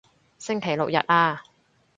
[0.39, 1.43] 星期六日啊